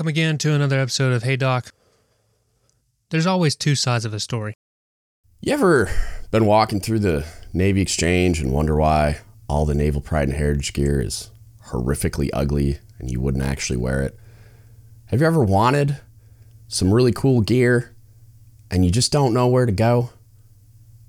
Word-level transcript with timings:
Welcome 0.00 0.08
again 0.08 0.38
to 0.38 0.54
another 0.54 0.80
episode 0.80 1.12
of 1.12 1.24
Hey 1.24 1.36
Doc. 1.36 1.74
There's 3.10 3.26
always 3.26 3.54
two 3.54 3.74
sides 3.74 4.06
of 4.06 4.14
a 4.14 4.18
story. 4.18 4.54
You 5.42 5.52
ever 5.52 5.90
been 6.30 6.46
walking 6.46 6.80
through 6.80 7.00
the 7.00 7.26
Navy 7.52 7.82
Exchange 7.82 8.40
and 8.40 8.50
wonder 8.50 8.76
why 8.76 9.18
all 9.46 9.66
the 9.66 9.74
Naval 9.74 10.00
Pride 10.00 10.28
and 10.28 10.38
Heritage 10.38 10.72
gear 10.72 11.02
is 11.02 11.30
horrifically 11.66 12.30
ugly 12.32 12.78
and 12.98 13.10
you 13.10 13.20
wouldn't 13.20 13.44
actually 13.44 13.76
wear 13.76 14.00
it? 14.00 14.18
Have 15.08 15.20
you 15.20 15.26
ever 15.26 15.44
wanted 15.44 16.00
some 16.66 16.94
really 16.94 17.12
cool 17.12 17.42
gear 17.42 17.94
and 18.70 18.86
you 18.86 18.90
just 18.90 19.12
don't 19.12 19.34
know 19.34 19.48
where 19.48 19.66
to 19.66 19.72
go? 19.72 20.08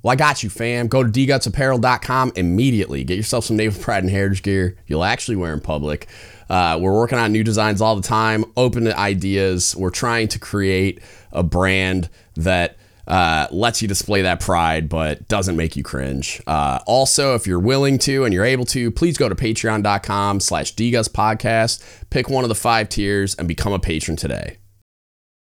Well, 0.04 0.12
I 0.12 0.16
got 0.16 0.42
you, 0.42 0.50
fam. 0.50 0.88
Go 0.88 1.04
to 1.04 1.10
dgutsapparel.com 1.10 2.34
immediately. 2.36 3.04
Get 3.04 3.18
yourself 3.18 3.46
some 3.46 3.58
Naval 3.58 3.82
Pride 3.82 4.04
and 4.04 4.12
Heritage 4.12 4.42
gear 4.42 4.78
you'll 4.88 5.04
actually 5.04 5.36
wear 5.36 5.54
in 5.54 5.62
public. 5.62 6.08
Uh, 6.50 6.78
we're 6.82 6.94
working 6.94 7.18
on 7.18 7.32
new 7.32 7.44
designs 7.44 7.82
all 7.82 7.96
the 7.96 8.02
time, 8.02 8.44
open 8.58 8.84
to 8.86 8.98
ideas. 8.98 9.76
We're 9.76 9.90
trying 9.90 10.28
to 10.30 10.40
create 10.40 11.02
a 11.32 11.44
brand 11.44 12.10
that 12.36 12.78
uh, 13.08 13.48
lets 13.52 13.82
you 13.82 13.88
display 13.88 14.24
that 14.24 14.40
pride, 14.40 14.90
but 14.90 15.28
doesn't 15.28 15.56
make 15.56 15.76
you 15.76 15.84
cringe. 15.84 16.42
Uh, 16.48 16.80
also, 16.86 17.36
if 17.36 17.48
you're 17.48 17.60
willing 17.60 17.98
to 18.00 18.26
and 18.26 18.34
you're 18.34 18.46
able 18.46 18.66
to, 18.66 18.92
please 18.92 19.18
go 19.18 19.30
to 19.30 19.36
patreon.com 19.36 20.40
slash 20.40 20.76
podcast, 20.76 21.84
pick 22.10 22.30
one 22.30 22.44
of 22.44 22.50
the 22.50 22.56
five 22.56 22.90
tiers, 22.90 23.36
and 23.36 23.48
become 23.48 23.74
a 23.74 23.80
patron 23.80 24.18
today. 24.18 24.58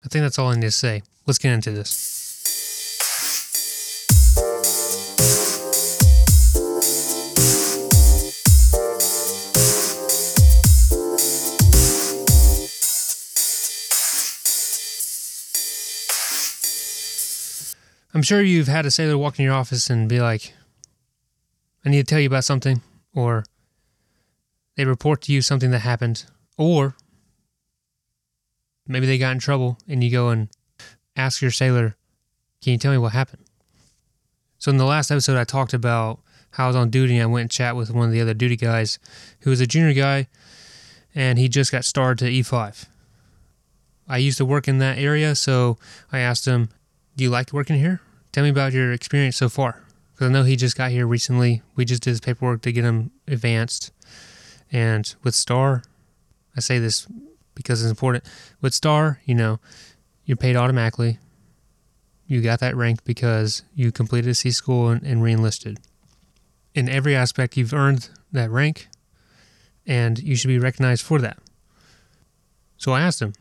I 0.05 0.09
think 0.09 0.23
that's 0.23 0.39
all 0.39 0.49
I 0.49 0.55
need 0.55 0.63
to 0.63 0.71
say. 0.71 1.03
Let's 1.27 1.39
get 1.39 1.53
into 1.53 1.71
this. 1.71 2.22
I'm 18.23 18.25
sure 18.25 18.41
you've 18.41 18.69
had 18.69 18.87
a 18.87 18.91
sailor 18.93 19.19
walk 19.19 19.41
in 19.41 19.45
your 19.45 19.53
office 19.53 19.91
and 19.91 20.09
be 20.09 20.21
like, 20.21 20.55
I 21.85 21.89
need 21.89 22.07
to 22.07 22.09
tell 22.09 22.21
you 22.21 22.29
about 22.29 22.45
something, 22.45 22.81
or 23.13 23.43
they 24.77 24.85
report 24.85 25.23
to 25.23 25.33
you 25.33 25.43
something 25.43 25.73
that 25.73 25.81
happened, 25.81 26.27
or 26.57 26.95
maybe 28.87 29.07
they 29.07 29.19
got 29.19 29.33
in 29.33 29.41
trouble 29.41 29.77
and 29.89 30.05
you 30.05 30.11
go 30.13 30.29
and 30.29 30.51
ask 31.17 31.43
your 31.43 31.51
sailor, 31.51 31.97
Can 32.63 32.75
you 32.75 32.79
tell 32.79 32.93
me 32.93 32.99
what 32.99 33.11
happened? 33.11 33.43
So, 34.61 34.71
in 34.71 34.77
the 34.77 34.85
last 34.85 35.11
episode, 35.11 35.37
I 35.37 35.43
talked 35.43 35.75
about 35.75 36.21
how 36.53 36.67
I 36.67 36.69
was 36.69 36.77
on 36.77 36.91
duty 36.91 37.15
and 37.15 37.25
I 37.25 37.27
went 37.27 37.43
and 37.43 37.51
chat 37.51 37.75
with 37.75 37.91
one 37.91 38.07
of 38.07 38.13
the 38.13 38.21
other 38.21 38.35
duty 38.35 38.55
guys 38.55 39.01
who 39.41 39.51
was 39.51 39.61
a 39.61 39.67
junior 39.67 39.95
guy 39.95 40.29
and 41.13 41.41
he 41.41 41.49
just 41.49 41.73
got 41.73 41.85
starred 41.85 42.19
to 42.19 42.27
E5. 42.27 42.87
I 44.07 44.19
used 44.19 44.39
to 44.39 44.45
work 44.45 44.69
in 44.69 44.79
that 44.79 44.97
area, 44.97 45.35
so 45.35 45.77
I 46.13 46.21
asked 46.21 46.47
him, 46.47 46.69
do 47.17 47.25
you 47.25 47.31
like 47.31 47.53
working 47.53 47.81
here? 47.81 48.01
Tell 48.33 48.45
me 48.45 48.51
about 48.51 48.73
your 48.73 48.93
experience 48.93 49.37
so 49.37 49.49
far. 49.49 49.83
Because 50.15 50.31
I 50.31 50.33
know 50.33 50.43
he 50.43 50.57
just 50.57 50.77
got 50.77 50.91
here 50.91 51.07
recently. 51.07 51.63
We 51.77 51.85
just 51.85 52.03
did 52.03 52.11
his 52.11 52.21
paperwork 52.21 52.63
to 52.63 52.73
get 52.73 52.85
him 52.85 53.11
advanced. 53.29 53.93
And 54.71 55.15
with 55.23 55.35
Star, 55.35 55.83
I 56.57 56.61
say 56.61 56.79
this 56.79 57.07
because 57.55 57.83
it's 57.83 57.91
important. 57.91 58.25
With 58.61 58.73
Star, 58.73 59.21
you 59.27 59.35
know, 59.35 59.61
you're 60.25 60.37
paid 60.37 60.57
automatically. 60.57 61.19
You 62.27 62.41
got 62.41 62.61
that 62.61 62.77
rank 62.77 63.05
because 63.05 63.63
you 63.75 63.93
completed 63.93 64.35
C 64.35 64.51
school 64.51 64.89
and, 64.89 65.03
and 65.03 65.23
reenlisted. 65.23 65.79
In 66.75 66.89
every 66.89 67.15
aspect, 67.15 67.59
you've 67.59 67.75
earned 67.75 68.09
that 68.33 68.51
rank, 68.51 68.89
and 69.87 70.19
you 70.19 70.37
should 70.37 70.49
be 70.49 70.59
recognized 70.59 71.03
for 71.03 71.19
that. 71.19 71.37
So 72.79 72.93
I 72.93 73.03
asked 73.03 73.21
him, 73.21 73.35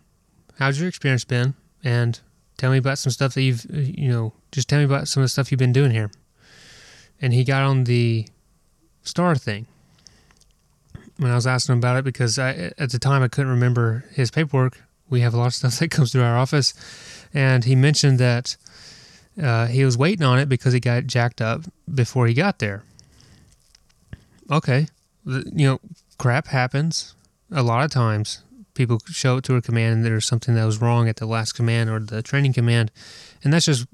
How's 0.60 0.80
your 0.80 0.90
experience 0.90 1.24
been? 1.24 1.54
And 1.82 2.20
Tell 2.62 2.70
me 2.70 2.78
about 2.78 3.00
some 3.00 3.10
stuff 3.10 3.34
that 3.34 3.42
you've, 3.42 3.66
you 3.72 4.08
know, 4.08 4.34
just 4.52 4.70
tell 4.70 4.78
me 4.78 4.86
about 4.86 5.08
some 5.08 5.22
of 5.22 5.26
the 5.26 5.30
stuff 5.30 5.52
you've 5.52 5.58
been 5.58 5.74
doing 5.74 5.90
here. 5.90 6.12
And 7.20 7.34
he 7.34 7.44
got 7.44 7.64
on 7.64 7.86
the 7.86 8.28
star 9.02 9.36
thing. 9.36 9.66
When 11.18 11.32
I 11.32 11.34
was 11.34 11.48
asking 11.48 11.74
him 11.74 11.80
about 11.80 11.98
it, 11.98 12.06
because 12.06 12.38
I, 12.38 12.72
at 12.78 12.92
the 12.92 13.00
time 13.00 13.24
I 13.24 13.30
couldn't 13.30 13.50
remember 13.50 14.06
his 14.12 14.30
paperwork. 14.30 14.80
We 15.10 15.22
have 15.22 15.34
a 15.34 15.38
lot 15.38 15.48
of 15.48 15.56
stuff 15.56 15.74
that 15.80 15.90
comes 15.90 16.12
through 16.12 16.22
our 16.22 16.38
office. 16.38 16.76
And 17.34 17.64
he 17.64 17.76
mentioned 17.76 18.20
that 18.20 18.56
uh, 19.42 19.66
he 19.66 19.84
was 19.84 19.98
waiting 19.98 20.24
on 20.24 20.38
it 20.38 20.48
because 20.48 20.72
he 20.72 20.80
got 20.80 21.08
jacked 21.08 21.42
up 21.42 21.64
before 21.92 22.28
he 22.28 22.36
got 22.36 22.60
there. 22.60 22.84
Okay. 24.52 24.86
You 25.26 25.66
know, 25.66 25.80
crap 26.20 26.46
happens 26.46 27.16
a 27.52 27.64
lot 27.64 27.84
of 27.84 27.90
times 27.90 28.44
people 28.74 29.00
show 29.08 29.38
it 29.38 29.44
to 29.46 29.56
a 29.56 29.62
command 29.62 29.96
and 29.96 30.06
there's 30.06 30.26
something 30.26 30.56
that 30.56 30.66
was 30.66 30.82
wrong 30.82 31.08
at 31.10 31.18
the 31.18 31.26
last 31.26 31.54
command 31.54 31.90
or 31.90 32.00
the 32.00 32.22
training 32.22 32.54
command. 32.54 32.92
And 33.44 33.54
that's 33.54 33.66
just 33.66 33.86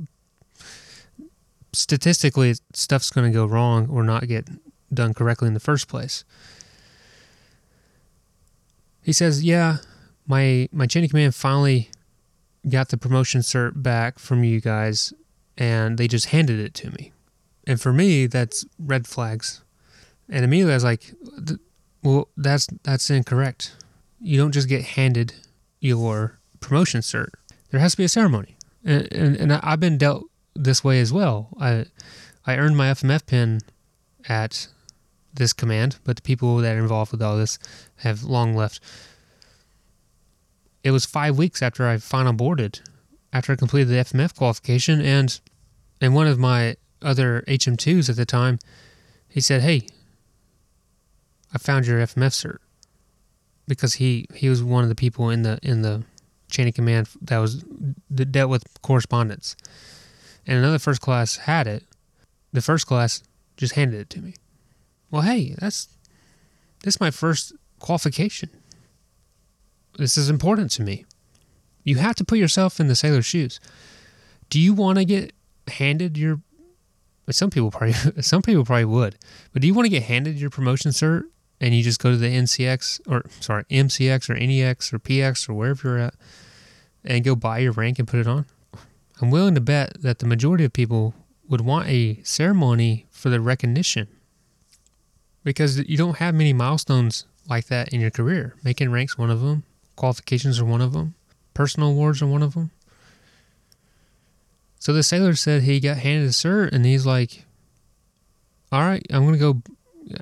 statistically 1.74 2.56
stuff's 2.74 3.10
going 3.10 3.32
to 3.32 3.36
go 3.36 3.46
wrong 3.46 3.90
or 3.90 4.04
not 4.04 4.28
get 4.28 4.48
done 4.94 5.14
correctly 5.14 5.48
in 5.48 5.54
the 5.54 5.60
first 5.60 5.88
place. 5.88 6.24
He 9.04 9.14
says 9.14 9.44
yeah 9.44 9.78
my 10.28 10.68
my 10.72 10.86
chain 10.86 11.04
of 11.04 11.10
command 11.10 11.36
finally 11.36 11.90
got 12.68 12.90
the 12.90 12.98
promotion 12.98 13.42
cert 13.42 13.82
back 13.82 14.20
from 14.20 14.44
you 14.44 14.60
guys 14.60 15.14
and 15.58 15.98
they 15.98 16.08
just 16.08 16.28
handed 16.28 16.60
it 16.60 16.74
to 16.76 16.92
me. 16.92 17.12
And 17.66 17.80
for 17.80 17.94
me 17.94 18.28
that's 18.28 18.66
red 18.80 19.08
flags. 19.08 19.62
And 20.30 20.44
immediately 20.44 20.74
i 20.74 20.76
was 20.76 20.84
like 20.84 21.14
well 22.04 22.30
that's 22.36 22.68
that's 22.84 23.10
incorrect 23.10 23.76
you 24.20 24.38
don't 24.38 24.52
just 24.52 24.68
get 24.68 24.84
handed 24.84 25.34
your 25.80 26.40
promotion 26.60 27.02
cert. 27.02 27.30
There 27.70 27.80
has 27.80 27.92
to 27.92 27.98
be 27.98 28.04
a 28.04 28.10
ceremony, 28.10 28.58
and 28.84 29.12
and, 29.14 29.36
and 29.36 29.54
I've 29.54 29.80
been 29.80 29.98
dealt 29.98 30.26
this 30.56 30.84
way 30.84 31.00
as 31.00 31.14
well. 31.14 31.50
I 31.60 31.86
I 32.46 32.58
earned 32.58 32.78
my 32.78 32.88
FMF 32.88 33.26
pin 33.26 33.62
at 34.28 34.68
this 35.34 35.54
command, 35.54 36.00
but 36.04 36.16
the 36.16 36.22
people 36.22 36.58
that 36.58 36.76
are 36.76 36.80
involved 36.80 37.12
with 37.12 37.22
all 37.22 37.38
this 37.38 37.60
have 37.98 38.24
long 38.24 38.56
left. 38.56 38.80
It 40.84 40.92
was 40.92 41.06
five 41.06 41.38
weeks 41.38 41.62
after 41.62 41.88
I 41.88 41.98
final 41.98 42.34
boarded, 42.34 42.80
after 43.34 43.52
I 43.52 43.56
completed 43.56 43.90
the 43.90 43.96
FMF 43.96 44.36
qualification, 44.36 45.02
and 45.02 45.40
and 46.02 46.16
one 46.16 46.28
of 46.28 46.40
my 46.40 46.76
other 47.02 47.44
HM2s 47.48 48.10
at 48.10 48.16
the 48.16 48.26
time, 48.26 48.60
he 49.28 49.42
said, 49.42 49.62
"Hey, 49.62 49.88
I 51.54 51.58
found 51.58 51.86
your 51.86 52.00
FMF 52.00 52.34
cert." 52.34 52.58
Because 53.68 53.96
he 53.96 54.28
he 54.34 54.50
was 54.50 54.64
one 54.64 54.84
of 54.84 54.90
the 54.90 54.96
people 54.96 55.30
in 55.30 55.44
the 55.44 55.60
in 55.62 55.82
the 55.82 56.04
chain 56.50 56.68
of 56.68 56.74
command 56.74 57.10
that 57.22 57.40
was 57.40 57.64
dealt 58.14 58.50
with 58.50 58.64
correspondence, 58.82 59.56
and 60.46 60.58
another 60.58 60.80
first 60.80 61.02
class 61.02 61.38
had 61.38 61.68
it. 61.68 61.84
The 62.54 62.62
first 62.62 62.88
class 62.88 63.24
just 63.58 63.76
handed 63.76 64.00
it 64.00 64.10
to 64.12 64.22
me. 64.22 64.36
Well, 65.12 65.22
hey, 65.22 65.56
that's 65.60 65.90
this 66.84 66.96
is 66.96 67.02
my 67.02 67.12
first 67.12 67.54
qualification. 67.80 68.50
This 69.98 70.18
is 70.18 70.30
important 70.30 70.72
to 70.72 70.84
me. 70.84 71.06
You 71.84 71.98
have 71.98 72.16
to 72.16 72.24
put 72.24 72.38
yourself 72.38 72.80
in 72.80 72.88
the 72.88 72.96
sailor's 72.96 73.26
shoes. 73.26 73.60
Do 74.50 74.60
you 74.60 74.74
want 74.74 74.98
to 74.98 75.06
get 75.06 75.34
handed 75.68 76.18
your 76.18 76.40
some 77.30 77.50
people 77.50 77.72
probably 77.72 77.94
some 78.22 78.42
people 78.42 78.64
probably 78.64 78.86
would, 78.86 79.18
but 79.52 79.62
do 79.62 79.68
you 79.68 79.74
want 79.74 79.86
to 79.86 79.90
get 79.90 80.04
handed 80.04 80.40
your 80.40 80.50
promotion 80.50 80.92
cert 80.92 81.24
and 81.60 81.74
you 81.74 81.84
just 81.84 82.02
go 82.02 82.12
to 82.12 82.18
the 82.18 82.28
NCX 82.28 83.02
or 83.08 83.26
sorry 83.40 83.64
MCX 83.66 84.30
or 84.30 84.36
NEX 84.36 84.94
or 84.94 85.00
PX 85.00 85.50
or 85.50 85.54
wherever 85.54 85.88
you're 85.88 85.98
at 85.98 86.16
and 87.04 87.24
go 87.24 87.36
buy 87.36 87.60
your 87.60 87.72
rank 87.72 88.00
and 88.00 88.08
put 88.08 88.20
it 88.20 88.28
on, 88.28 88.46
I'm 89.22 89.32
willing 89.32 89.56
to 89.56 89.62
bet 89.62 90.02
that 90.02 90.20
the 90.20 90.28
majority 90.28 90.66
of 90.66 90.74
people 90.74 91.16
would 91.48 91.62
want 91.62 91.88
a 91.88 92.20
ceremony 92.24 93.08
for 93.10 93.30
the 93.30 93.40
recognition 93.40 94.08
because 95.44 95.80
you 95.88 95.98
don't 95.98 96.18
have 96.18 96.36
many 96.36 96.54
milestones 96.54 97.26
like 97.50 97.68
that 97.68 97.94
in 97.94 98.02
your 98.02 98.12
career. 98.12 98.56
Making 98.64 98.92
ranks 98.92 99.18
one 99.18 99.32
of 99.32 99.42
them, 99.42 99.64
qualifications 99.96 100.60
are 100.60 100.66
one 100.66 100.82
of 100.82 100.94
them, 100.94 101.16
personal 101.54 101.90
awards 101.90 102.22
are 102.22 102.28
one 102.28 102.44
of 102.44 102.54
them. 102.54 102.72
So 104.80 104.94
the 104.94 105.04
sailor 105.04 105.36
said 105.36 105.64
he 105.64 105.80
got 105.80 105.98
handed 105.98 106.28
a 106.28 106.32
cert 106.32 106.72
and 106.72 106.86
he's 106.86 107.06
like, 107.06 107.46
"All 108.72 108.82
right, 108.82 109.06
I'm 109.10 109.26
gonna 109.26 109.38
go 109.38 109.62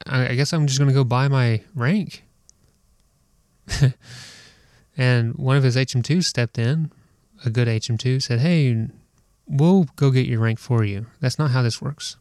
I 0.06 0.36
guess 0.36 0.54
I'm 0.54 0.68
just 0.68 0.80
going 0.80 0.90
to 0.90 0.94
go 0.94 1.04
buy 1.04 1.28
my 1.28 1.62
rank. 1.74 2.24
and 4.98 5.36
one 5.36 5.58
of 5.58 5.64
his 5.64 5.76
HM2s 5.76 6.26
stepped 6.26 6.58
in, 6.58 6.92
a 7.44 7.50
good 7.50 7.68
HM2, 7.68 8.22
said, 8.22 8.40
Hey, 8.40 8.88
we'll 9.48 9.86
go 9.96 10.12
get 10.12 10.26
your 10.26 10.40
rank 10.40 10.60
for 10.60 10.84
you. 10.84 11.08
That's 11.20 11.40
not 11.40 11.52
how 11.52 11.62
this 11.62 11.82
works. 11.82 12.18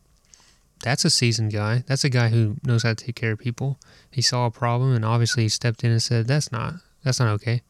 That's 0.82 1.04
a 1.04 1.10
seasoned 1.10 1.52
guy. 1.52 1.84
That's 1.86 2.04
a 2.04 2.10
guy 2.10 2.28
who 2.28 2.56
knows 2.64 2.82
how 2.82 2.90
to 2.90 3.04
take 3.04 3.16
care 3.16 3.32
of 3.32 3.38
people. 3.38 3.78
He 4.10 4.20
saw 4.20 4.46
a 4.46 4.50
problem 4.50 4.94
and 4.94 5.04
obviously 5.04 5.44
he 5.44 5.48
stepped 5.48 5.84
in 5.84 5.90
and 5.90 6.02
said, 6.02 6.26
That's 6.26 6.52
not, 6.52 6.74
that's 7.02 7.20
not 7.20 7.28
okay. 7.28 7.62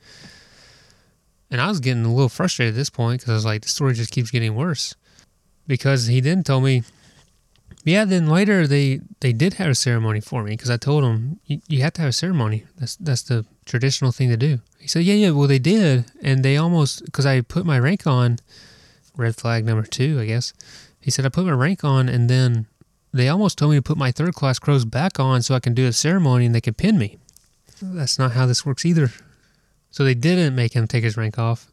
And 1.51 1.61
I 1.61 1.69
was 1.69 1.79
getting 1.79 2.05
a 2.05 2.13
little 2.13 2.29
frustrated 2.29 2.75
at 2.75 2.77
this 2.77 2.91
point 2.91 3.21
because 3.21 3.31
I 3.31 3.35
was 3.35 3.45
like, 3.45 3.63
the 3.63 3.69
story 3.69 3.95
just 3.95 4.11
keeps 4.11 4.33
getting 4.33 4.57
worse. 4.57 4.97
Because 5.69 6.07
he 6.07 6.21
then 6.21 6.43
told 6.43 6.65
me 6.65 6.83
Yeah, 7.85 8.07
then 8.07 8.27
later 8.27 8.67
they 8.67 9.01
they 9.21 9.33
did 9.33 9.55
have 9.55 9.71
a 9.71 9.75
ceremony 9.75 10.21
for 10.21 10.43
me 10.43 10.53
because 10.53 10.71
I 10.71 10.79
told 10.79 11.05
them 11.05 11.39
you, 11.45 11.61
you 11.69 11.83
have 11.83 11.93
to 11.95 12.01
have 12.03 12.11
a 12.11 12.13
ceremony. 12.13 12.65
That's 12.79 12.97
that's 12.97 13.23
the 13.23 13.45
traditional 13.67 14.11
thing 14.11 14.31
to 14.31 14.37
do. 14.37 14.61
He 14.79 14.89
said, 14.89 15.05
yeah, 15.05 15.15
yeah. 15.15 15.31
Well, 15.31 15.49
they 15.49 15.59
did, 15.59 16.07
and 16.23 16.43
they 16.43 16.57
almost 16.57 17.05
because 17.05 17.27
I 17.27 17.41
put 17.43 17.67
my 17.67 17.79
rank 17.79 18.07
on. 18.07 18.39
Red 19.17 19.37
flag 19.37 19.65
number 19.65 19.85
two, 19.85 20.19
I 20.19 20.27
guess. 20.27 20.53
He 21.01 21.11
said 21.11 21.25
I 21.25 21.29
put 21.29 21.47
my 21.47 21.53
rank 21.53 21.85
on, 21.85 22.09
and 22.09 22.29
then 22.29 22.67
they 23.13 23.29
almost 23.29 23.57
told 23.57 23.71
me 23.71 23.77
to 23.77 23.83
put 23.83 23.97
my 23.97 24.11
third 24.11 24.35
class 24.35 24.59
crows 24.59 24.85
back 24.85 25.21
on 25.21 25.41
so 25.43 25.55
I 25.55 25.61
can 25.61 25.73
do 25.73 25.87
a 25.87 25.93
ceremony 25.93 26.47
and 26.47 26.55
they 26.55 26.61
could 26.61 26.77
pin 26.77 26.99
me. 26.99 27.19
That's 27.81 28.19
not 28.19 28.33
how 28.33 28.47
this 28.47 28.67
works 28.67 28.85
either. 28.85 29.13
So 29.91 30.03
they 30.03 30.15
didn't 30.15 30.57
make 30.57 30.73
him 30.73 30.89
take 30.89 31.05
his 31.05 31.17
rank 31.17 31.39
off, 31.39 31.71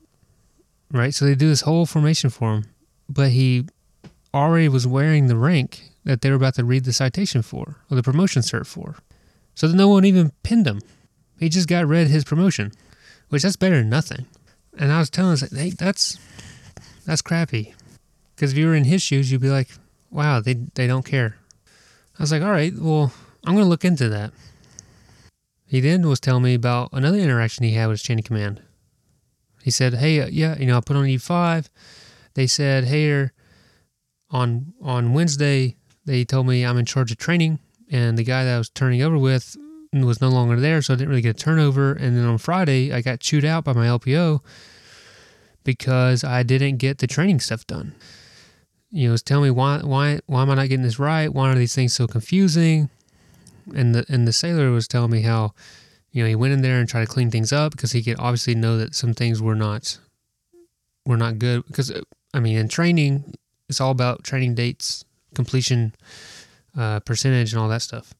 right? 0.91 1.15
So 1.15 1.25
they 1.25 1.33
do 1.33 1.49
this 1.49 1.61
whole 1.61 1.87
formation 1.87 2.29
for 2.29 2.53
him, 2.53 2.65
but 3.09 3.29
he 3.29 3.65
already 4.33 4.69
was 4.69 4.87
wearing 4.87 5.27
the 5.27 5.37
rank 5.37 5.91
that 6.03 6.21
they 6.21 6.29
were 6.29 6.35
about 6.35 6.55
to 6.55 6.63
read 6.63 6.85
the 6.85 6.93
citation 6.93 7.41
for 7.41 7.77
or 7.89 7.95
the 7.95 8.03
promotion 8.03 8.41
cert 8.41 8.65
for. 8.65 8.97
So 9.55 9.67
that 9.67 9.75
no 9.75 9.87
one 9.87 10.05
even 10.05 10.31
pinned 10.43 10.67
him. 10.67 10.81
He 11.37 11.49
just 11.49 11.67
got 11.67 11.87
read 11.87 12.07
his 12.07 12.23
promotion, 12.23 12.71
which 13.29 13.43
that's 13.43 13.55
better 13.55 13.77
than 13.77 13.89
nothing. 13.89 14.25
And 14.77 14.91
I 14.91 14.99
was 14.99 15.09
telling 15.09 15.37
him, 15.37 15.49
hey, 15.55 15.71
that's 15.71 16.17
that's 17.05 17.21
crappy. 17.21 17.73
Because 18.35 18.53
if 18.53 18.57
you 18.57 18.67
were 18.67 18.75
in 18.75 18.85
his 18.85 19.01
shoes, 19.01 19.31
you'd 19.31 19.41
be 19.41 19.49
like, 19.49 19.69
wow, 20.09 20.39
they 20.39 20.53
they 20.53 20.87
don't 20.87 21.05
care. 21.05 21.37
I 22.17 22.23
was 22.23 22.31
like, 22.31 22.41
all 22.41 22.51
right, 22.51 22.73
well, 22.77 23.11
I'm 23.45 23.55
gonna 23.55 23.67
look 23.67 23.85
into 23.85 24.07
that. 24.09 24.31
He 25.65 25.79
then 25.79 26.07
was 26.07 26.19
telling 26.19 26.43
me 26.43 26.53
about 26.53 26.89
another 26.91 27.17
interaction 27.17 27.63
he 27.63 27.73
had 27.73 27.87
with 27.87 27.99
his 27.99 28.03
chain 28.03 28.19
of 28.19 28.25
command. 28.25 28.61
He 29.63 29.71
said, 29.71 29.93
hey, 29.95 30.21
uh, 30.21 30.27
yeah, 30.27 30.57
you 30.57 30.65
know, 30.65 30.77
I 30.77 30.81
put 30.81 30.95
on 30.95 31.05
E5. 31.05 31.69
They 32.33 32.47
said, 32.47 32.85
hey, 32.85 33.29
on 34.31 34.73
on 34.81 35.13
Wednesday, 35.13 35.75
they 36.05 36.23
told 36.23 36.47
me 36.47 36.65
I'm 36.65 36.77
in 36.77 36.85
charge 36.85 37.11
of 37.11 37.17
training, 37.17 37.59
and 37.89 38.17
the 38.17 38.23
guy 38.23 38.43
that 38.43 38.55
I 38.55 38.57
was 38.57 38.69
turning 38.69 39.01
over 39.01 39.17
with 39.17 39.57
was 39.93 40.21
no 40.21 40.29
longer 40.29 40.59
there, 40.59 40.81
so 40.81 40.93
I 40.93 40.97
didn't 40.97 41.09
really 41.09 41.21
get 41.21 41.35
a 41.35 41.43
turnover. 41.43 41.93
And 41.93 42.17
then 42.17 42.25
on 42.25 42.37
Friday, 42.37 42.93
I 42.93 43.01
got 43.01 43.19
chewed 43.19 43.43
out 43.43 43.65
by 43.65 43.73
my 43.73 43.87
LPO 43.87 44.41
because 45.63 46.23
I 46.23 46.43
didn't 46.43 46.77
get 46.77 46.99
the 46.99 47.07
training 47.07 47.39
stuff 47.41 47.67
done. 47.67 47.93
You 48.89 49.07
know, 49.07 49.11
was 49.13 49.23
telling 49.23 49.45
me 49.45 49.51
why 49.51 49.79
why 49.79 50.19
why 50.27 50.41
am 50.41 50.49
I 50.49 50.55
not 50.55 50.69
getting 50.69 50.83
this 50.83 50.99
right? 50.99 51.33
Why 51.33 51.51
are 51.51 51.55
these 51.55 51.75
things 51.75 51.93
so 51.93 52.07
confusing? 52.07 52.89
And 53.75 53.93
the 53.95 54.05
and 54.09 54.27
the 54.27 54.33
sailor 54.33 54.71
was 54.71 54.87
telling 54.87 55.11
me 55.11 55.21
how, 55.21 55.53
you 56.11 56.23
know, 56.23 56.29
he 56.29 56.35
went 56.35 56.53
in 56.53 56.61
there 56.61 56.79
and 56.79 56.89
tried 56.89 57.05
to 57.05 57.11
clean 57.11 57.31
things 57.31 57.53
up 57.53 57.71
because 57.71 57.91
he 57.91 58.03
could 58.03 58.19
obviously 58.19 58.55
know 58.55 58.77
that 58.77 58.95
some 58.95 59.13
things 59.13 59.41
were 59.41 59.55
not 59.55 59.97
were 61.05 61.17
not 61.17 61.39
good 61.39 61.65
because 61.67 61.91
I 62.33 62.39
mean 62.39 62.57
in 62.57 62.67
training 62.67 63.33
it's 63.71 63.79
all 63.79 63.91
about 63.91 64.25
training 64.25 64.53
dates, 64.53 65.05
completion 65.33 65.95
uh, 66.77 66.99
percentage, 66.99 67.53
and 67.53 67.61
all 67.61 67.69
that 67.69 67.81
stuff. 67.81 68.13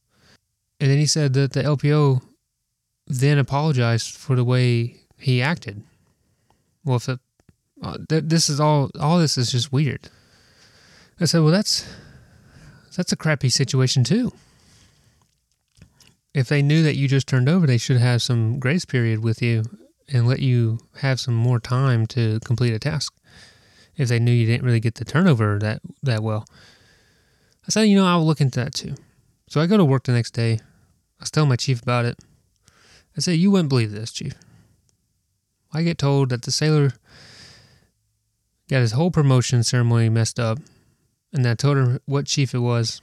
And 0.79 0.89
then 0.89 0.97
he 0.97 1.05
said 1.05 1.33
that 1.33 1.51
the 1.51 1.61
LPO 1.61 2.21
then 3.05 3.37
apologized 3.37 4.15
for 4.15 4.37
the 4.37 4.45
way 4.45 5.01
he 5.19 5.41
acted. 5.41 5.83
Well, 6.85 6.95
if 6.95 7.09
it, 7.09 7.19
uh, 7.83 7.97
th- 8.07 8.23
this 8.27 8.49
is 8.49 8.61
all, 8.61 8.91
all 8.97 9.19
this 9.19 9.37
is 9.37 9.51
just 9.51 9.73
weird. 9.73 10.09
I 11.19 11.25
said, 11.25 11.41
well, 11.41 11.51
that's 11.51 11.85
that's 12.95 13.11
a 13.11 13.17
crappy 13.17 13.49
situation 13.49 14.05
too. 14.05 14.31
If 16.33 16.47
they 16.47 16.61
knew 16.61 16.81
that 16.83 16.95
you 16.95 17.09
just 17.09 17.27
turned 17.27 17.49
over, 17.49 17.67
they 17.67 17.77
should 17.77 17.97
have 17.97 18.21
some 18.21 18.57
grace 18.57 18.85
period 18.85 19.21
with 19.21 19.41
you 19.41 19.63
and 20.07 20.27
let 20.27 20.39
you 20.39 20.79
have 20.99 21.19
some 21.19 21.35
more 21.35 21.59
time 21.59 22.07
to 22.07 22.39
complete 22.39 22.73
a 22.73 22.79
task 22.79 23.13
if 24.01 24.09
they 24.09 24.19
knew 24.19 24.31
you 24.31 24.47
didn't 24.47 24.65
really 24.65 24.79
get 24.79 24.95
the 24.95 25.05
turnover 25.05 25.59
that 25.59 25.79
that 26.01 26.23
well. 26.23 26.47
I 27.67 27.69
said, 27.69 27.83
you 27.83 27.95
know, 27.95 28.07
I'll 28.07 28.25
look 28.25 28.41
into 28.41 28.59
that 28.59 28.73
too. 28.73 28.95
So 29.47 29.61
I 29.61 29.67
go 29.67 29.77
to 29.77 29.85
work 29.85 30.05
the 30.05 30.11
next 30.11 30.31
day. 30.31 30.53
I 30.53 30.59
was 31.19 31.29
telling 31.29 31.49
my 31.49 31.55
chief 31.55 31.83
about 31.83 32.05
it. 32.05 32.17
I 33.15 33.19
said, 33.19 33.33
you 33.33 33.51
wouldn't 33.51 33.69
believe 33.69 33.91
this, 33.91 34.11
chief. 34.11 34.33
I 35.71 35.83
get 35.83 35.99
told 35.99 36.29
that 36.29 36.41
the 36.41 36.51
sailor 36.51 36.93
got 38.69 38.79
his 38.79 38.93
whole 38.93 39.11
promotion 39.11 39.61
ceremony 39.63 40.09
messed 40.09 40.39
up, 40.39 40.57
and 41.31 41.45
I 41.45 41.53
told 41.53 41.77
her 41.77 41.99
what 42.05 42.25
chief 42.25 42.55
it 42.55 42.59
was, 42.59 43.01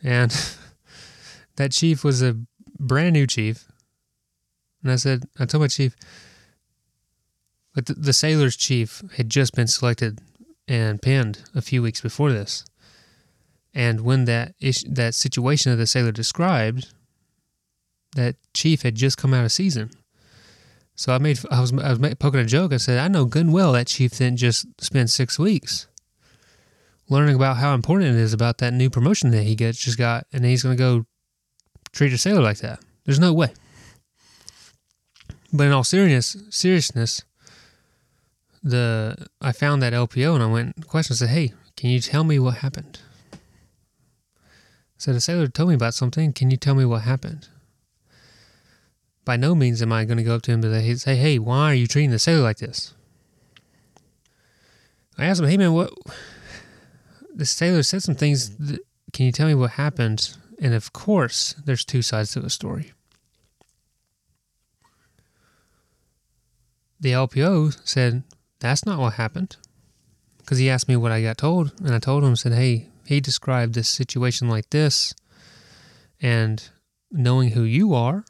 and 0.00 0.30
that 1.56 1.72
chief 1.72 2.04
was 2.04 2.22
a 2.22 2.36
brand 2.78 3.14
new 3.14 3.26
chief. 3.26 3.66
And 4.82 4.92
I 4.92 4.96
said, 4.96 5.24
I 5.40 5.44
told 5.44 5.62
my 5.62 5.68
chief, 5.68 5.96
but 7.74 7.86
the, 7.86 7.94
the 7.94 8.12
sailor's 8.12 8.56
chief 8.56 9.02
had 9.16 9.28
just 9.28 9.54
been 9.54 9.66
selected 9.66 10.20
and 10.68 11.02
pinned 11.02 11.42
a 11.54 11.62
few 11.62 11.82
weeks 11.82 12.00
before 12.00 12.30
this. 12.32 12.64
And 13.74 14.02
when 14.02 14.26
that 14.26 14.54
ish, 14.60 14.84
that 14.84 15.14
situation 15.14 15.72
that 15.72 15.76
the 15.76 15.86
sailor 15.86 16.12
described, 16.12 16.92
that 18.14 18.36
chief 18.54 18.82
had 18.82 18.94
just 18.94 19.16
come 19.16 19.32
out 19.32 19.44
of 19.44 19.52
season. 19.52 19.90
So 20.94 21.14
I 21.14 21.18
made 21.18 21.40
I 21.50 21.60
was 21.60 21.72
I 21.72 21.94
was 21.94 22.14
poking 22.16 22.40
a 22.40 22.44
joke. 22.44 22.72
I 22.72 22.76
said 22.76 22.98
I 22.98 23.08
know 23.08 23.24
good 23.24 23.46
and 23.46 23.54
well 23.54 23.72
that 23.72 23.86
chief 23.86 24.12
didn't 24.12 24.36
just 24.36 24.66
spend 24.78 25.10
six 25.10 25.38
weeks 25.38 25.86
learning 27.08 27.36
about 27.36 27.58
how 27.58 27.74
important 27.74 28.16
it 28.16 28.20
is 28.20 28.32
about 28.32 28.58
that 28.58 28.72
new 28.72 28.90
promotion 28.90 29.30
that 29.30 29.44
he 29.44 29.54
gets 29.54 29.78
just 29.78 29.98
got, 29.98 30.26
and 30.32 30.44
he's 30.44 30.62
going 30.62 30.76
to 30.76 30.82
go 30.82 31.04
treat 31.92 32.12
a 32.12 32.18
sailor 32.18 32.40
like 32.40 32.58
that. 32.58 32.80
There's 33.04 33.20
no 33.20 33.32
way. 33.32 33.52
But 35.52 35.66
in 35.66 35.72
all 35.72 35.84
seriousness, 35.84 36.36
seriousness, 36.50 37.22
the 38.62 39.28
I 39.40 39.52
found 39.52 39.82
that 39.82 39.92
LPO 39.92 40.34
and 40.34 40.42
I 40.42 40.46
went 40.46 40.76
and 40.76 40.86
questioned. 40.86 41.18
Said, 41.18 41.30
"Hey, 41.30 41.52
can 41.76 41.90
you 41.90 42.00
tell 42.00 42.24
me 42.24 42.38
what 42.38 42.58
happened?" 42.58 43.00
said, 44.96 45.14
"A 45.16 45.20
sailor 45.20 45.48
told 45.48 45.70
me 45.70 45.74
about 45.74 45.94
something. 45.94 46.32
Can 46.32 46.50
you 46.50 46.56
tell 46.56 46.74
me 46.74 46.84
what 46.84 47.02
happened?" 47.02 47.48
By 49.24 49.36
no 49.36 49.54
means 49.54 49.82
am 49.82 49.92
I 49.92 50.04
going 50.04 50.18
to 50.18 50.24
go 50.24 50.34
up 50.34 50.42
to 50.42 50.52
him 50.52 50.64
and 50.64 51.00
say, 51.00 51.16
"Hey, 51.16 51.38
why 51.38 51.70
are 51.70 51.74
you 51.74 51.86
treating 51.86 52.10
the 52.10 52.18
sailor 52.18 52.42
like 52.42 52.58
this?" 52.58 52.94
I 55.18 55.26
asked 55.26 55.40
him, 55.40 55.48
"Hey, 55.48 55.56
man, 55.56 55.72
what?" 55.72 55.92
The 57.34 57.46
sailor 57.46 57.82
said 57.82 58.02
some 58.02 58.14
things. 58.14 58.50
Can 59.14 59.24
you 59.24 59.32
tell 59.32 59.48
me 59.48 59.54
what 59.54 59.72
happened? 59.72 60.36
And 60.58 60.74
of 60.74 60.92
course, 60.92 61.54
there's 61.64 61.84
two 61.84 62.02
sides 62.02 62.32
to 62.32 62.40
the 62.40 62.50
story. 62.50 62.92
The 67.00 67.12
LPO 67.12 67.80
said, 67.84 68.22
that's 68.62 68.86
not 68.86 69.00
what 69.00 69.14
happened. 69.14 69.56
Because 70.38 70.58
he 70.58 70.70
asked 70.70 70.88
me 70.88 70.96
what 70.96 71.12
I 71.12 71.22
got 71.22 71.36
told, 71.36 71.72
and 71.80 71.94
I 71.94 71.98
told 71.98 72.24
him, 72.24 72.36
said, 72.36 72.52
hey, 72.52 72.88
he 73.04 73.20
described 73.20 73.74
this 73.74 73.88
situation 73.88 74.48
like 74.48 74.70
this, 74.70 75.14
and 76.20 76.62
knowing 77.10 77.50
who 77.50 77.62
you 77.62 77.92
are 77.92 78.24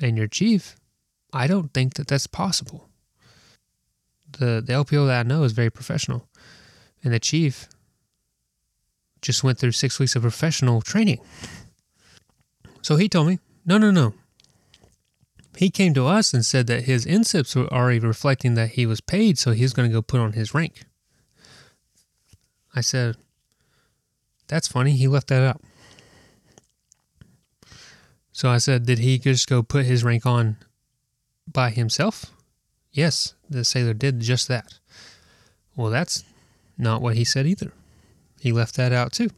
and 0.00 0.16
your 0.16 0.26
chief, 0.26 0.76
I 1.32 1.46
don't 1.46 1.72
think 1.72 1.94
that 1.94 2.08
that's 2.08 2.26
possible. 2.26 2.88
The, 4.38 4.62
the 4.64 4.72
LPO 4.72 5.06
that 5.06 5.26
I 5.26 5.28
know 5.28 5.44
is 5.44 5.52
very 5.52 5.70
professional, 5.70 6.26
and 7.04 7.12
the 7.12 7.20
chief 7.20 7.68
just 9.20 9.44
went 9.44 9.58
through 9.58 9.72
six 9.72 9.98
weeks 9.98 10.16
of 10.16 10.22
professional 10.22 10.80
training. 10.80 11.20
So 12.80 12.96
he 12.96 13.08
told 13.08 13.26
me, 13.28 13.38
no, 13.66 13.76
no, 13.76 13.90
no, 13.90 14.14
he 15.56 15.70
came 15.70 15.94
to 15.94 16.06
us 16.06 16.32
and 16.32 16.44
said 16.44 16.66
that 16.68 16.84
his 16.84 17.06
NSIPS 17.06 17.56
were 17.56 17.72
already 17.72 17.98
reflecting 17.98 18.54
that 18.54 18.70
he 18.70 18.86
was 18.86 19.00
paid, 19.00 19.38
so 19.38 19.52
he's 19.52 19.72
going 19.72 19.88
to 19.88 19.92
go 19.92 20.02
put 20.02 20.20
on 20.20 20.32
his 20.32 20.54
rank. 20.54 20.84
I 22.74 22.80
said, 22.80 23.16
That's 24.48 24.68
funny. 24.68 24.92
He 24.92 25.08
left 25.08 25.28
that 25.28 25.42
out. 25.42 25.60
So 28.32 28.48
I 28.48 28.58
said, 28.58 28.86
Did 28.86 29.00
he 29.00 29.18
just 29.18 29.48
go 29.48 29.62
put 29.62 29.86
his 29.86 30.04
rank 30.04 30.24
on 30.24 30.56
by 31.50 31.70
himself? 31.70 32.26
Yes, 32.92 33.34
the 33.48 33.64
sailor 33.64 33.94
did 33.94 34.20
just 34.20 34.48
that. 34.48 34.78
Well, 35.76 35.90
that's 35.90 36.24
not 36.78 37.02
what 37.02 37.16
he 37.16 37.24
said 37.24 37.46
either. 37.46 37.72
He 38.40 38.52
left 38.52 38.76
that 38.76 38.92
out 38.92 39.12
too. 39.12 39.30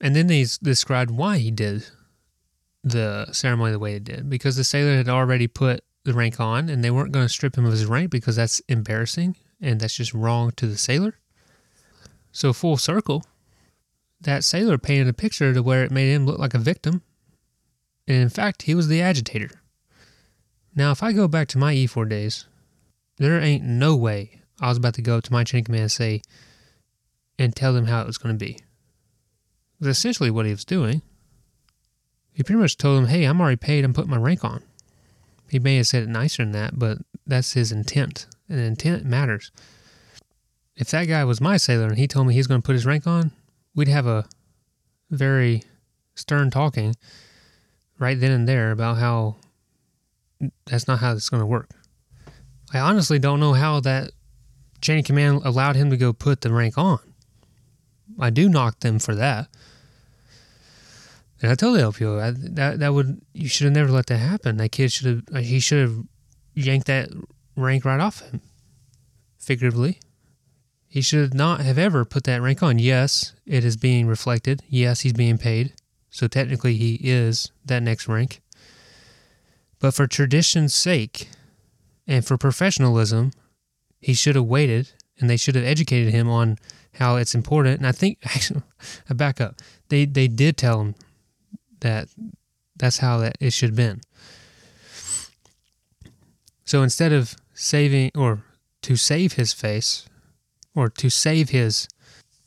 And 0.00 0.14
then 0.14 0.28
he's 0.28 0.58
described 0.58 1.10
why 1.10 1.38
he 1.38 1.50
did 1.50 1.86
the 2.84 3.26
ceremony 3.32 3.72
the 3.72 3.78
way 3.78 3.94
it 3.94 4.04
did 4.04 4.28
because 4.28 4.56
the 4.56 4.64
sailor 4.64 4.96
had 4.96 5.08
already 5.08 5.46
put 5.46 5.82
the 6.04 6.12
rank 6.12 6.38
on 6.38 6.68
and 6.68 6.84
they 6.84 6.90
weren't 6.90 7.12
going 7.12 7.24
to 7.24 7.32
strip 7.32 7.56
him 7.56 7.64
of 7.64 7.72
his 7.72 7.86
rank 7.86 8.10
because 8.10 8.36
that's 8.36 8.60
embarrassing 8.68 9.36
and 9.60 9.80
that's 9.80 9.96
just 9.96 10.12
wrong 10.12 10.52
to 10.52 10.66
the 10.66 10.76
sailor. 10.76 11.14
So, 12.30 12.52
full 12.52 12.76
circle, 12.76 13.24
that 14.20 14.44
sailor 14.44 14.76
painted 14.76 15.08
a 15.08 15.12
picture 15.12 15.54
to 15.54 15.62
where 15.62 15.84
it 15.84 15.90
made 15.90 16.12
him 16.12 16.26
look 16.26 16.38
like 16.38 16.54
a 16.54 16.58
victim. 16.58 17.02
And 18.06 18.18
in 18.18 18.28
fact, 18.28 18.62
he 18.62 18.74
was 18.74 18.88
the 18.88 19.00
agitator. 19.00 19.50
Now, 20.74 20.90
if 20.90 21.02
I 21.02 21.12
go 21.12 21.26
back 21.26 21.48
to 21.48 21.58
my 21.58 21.74
E4 21.74 22.08
days, 22.08 22.46
there 23.16 23.40
ain't 23.40 23.64
no 23.64 23.96
way 23.96 24.42
I 24.60 24.68
was 24.68 24.76
about 24.76 24.94
to 24.94 25.02
go 25.02 25.16
up 25.16 25.24
to 25.24 25.32
my 25.32 25.44
chain 25.44 25.64
command 25.64 25.82
and 25.82 25.92
say, 25.92 26.22
and 27.38 27.54
tell 27.54 27.72
them 27.72 27.86
how 27.86 28.02
it 28.02 28.06
was 28.06 28.18
going 28.18 28.36
to 28.36 28.44
be. 28.44 28.58
That's 29.80 29.98
essentially 29.98 30.30
what 30.30 30.46
he 30.46 30.52
was 30.52 30.64
doing. 30.64 31.02
He 32.34 32.42
pretty 32.42 32.60
much 32.60 32.76
told 32.76 32.98
him, 32.98 33.06
hey, 33.06 33.24
I'm 33.24 33.40
already 33.40 33.56
paid, 33.56 33.84
I'm 33.84 33.94
putting 33.94 34.10
my 34.10 34.16
rank 34.16 34.44
on. 34.44 34.62
He 35.48 35.58
may 35.58 35.76
have 35.76 35.86
said 35.86 36.02
it 36.02 36.08
nicer 36.08 36.42
than 36.42 36.52
that, 36.52 36.78
but 36.78 36.98
that's 37.26 37.52
his 37.52 37.70
intent. 37.72 38.26
And 38.48 38.58
intent 38.58 39.04
matters. 39.04 39.52
If 40.76 40.90
that 40.90 41.06
guy 41.06 41.24
was 41.24 41.40
my 41.40 41.56
sailor 41.56 41.86
and 41.86 41.96
he 41.96 42.08
told 42.08 42.26
me 42.26 42.34
he's 42.34 42.48
going 42.48 42.60
to 42.60 42.66
put 42.66 42.74
his 42.74 42.84
rank 42.84 43.06
on, 43.06 43.30
we'd 43.74 43.88
have 43.88 44.06
a 44.06 44.26
very 45.10 45.62
stern 46.16 46.50
talking 46.50 46.94
right 47.98 48.18
then 48.18 48.32
and 48.32 48.48
there 48.48 48.72
about 48.72 48.96
how 48.96 49.36
that's 50.66 50.88
not 50.88 50.98
how 50.98 51.12
it's 51.12 51.28
going 51.28 51.40
to 51.40 51.46
work. 51.46 51.70
I 52.72 52.80
honestly 52.80 53.20
don't 53.20 53.40
know 53.40 53.52
how 53.52 53.78
that 53.80 54.10
chain 54.80 54.98
of 54.98 55.04
command 55.04 55.42
allowed 55.44 55.76
him 55.76 55.90
to 55.90 55.96
go 55.96 56.12
put 56.12 56.40
the 56.40 56.52
rank 56.52 56.76
on. 56.76 56.98
I 58.18 58.30
do 58.30 58.48
knock 58.48 58.80
them 58.80 58.98
for 58.98 59.14
that. 59.14 59.48
And 61.44 61.50
I 61.50 61.56
totally 61.56 61.82
the 61.82 61.88
LPO 61.88 62.22
I, 62.22 62.30
that 62.54 62.78
that 62.78 62.94
would 62.94 63.20
you 63.34 63.50
should 63.50 63.66
have 63.66 63.74
never 63.74 63.92
let 63.92 64.06
that 64.06 64.16
happen. 64.16 64.56
That 64.56 64.72
kid 64.72 64.90
should 64.90 65.24
have 65.28 65.44
he 65.44 65.60
should 65.60 65.78
have 65.78 65.98
yanked 66.54 66.86
that 66.86 67.10
rank 67.54 67.84
right 67.84 68.00
off 68.00 68.20
him, 68.20 68.40
figuratively. 69.36 70.00
He 70.86 71.02
should 71.02 71.34
not 71.34 71.60
have 71.60 71.76
ever 71.76 72.06
put 72.06 72.24
that 72.24 72.40
rank 72.40 72.62
on. 72.62 72.78
Yes, 72.78 73.34
it 73.44 73.62
is 73.62 73.76
being 73.76 74.06
reflected. 74.06 74.62
Yes, 74.70 75.02
he's 75.02 75.12
being 75.12 75.36
paid. 75.36 75.74
So 76.08 76.28
technically, 76.28 76.76
he 76.76 76.94
is 77.02 77.52
that 77.66 77.82
next 77.82 78.08
rank. 78.08 78.40
But 79.80 79.92
for 79.92 80.06
tradition's 80.06 80.74
sake 80.74 81.28
and 82.06 82.24
for 82.24 82.38
professionalism, 82.38 83.32
he 84.00 84.14
should 84.14 84.36
have 84.36 84.46
waited 84.46 84.92
and 85.20 85.28
they 85.28 85.36
should 85.36 85.56
have 85.56 85.64
educated 85.64 86.10
him 86.10 86.26
on 86.26 86.56
how 86.94 87.16
it's 87.16 87.34
important. 87.34 87.80
And 87.80 87.86
I 87.86 87.92
think, 87.92 88.16
actually, 88.24 88.62
I 89.10 89.12
back 89.12 89.42
up. 89.42 89.56
They, 89.90 90.06
they 90.06 90.26
did 90.26 90.56
tell 90.56 90.80
him 90.80 90.94
that 91.84 92.08
that's 92.76 92.98
how 92.98 93.18
that 93.18 93.36
it 93.38 93.52
should 93.52 93.70
have 93.70 93.76
been. 93.76 94.00
So 96.64 96.82
instead 96.82 97.12
of 97.12 97.36
saving 97.52 98.10
or 98.16 98.42
to 98.82 98.96
save 98.96 99.34
his 99.34 99.52
face 99.52 100.06
or 100.74 100.88
to 100.88 101.10
save 101.10 101.50
his 101.50 101.86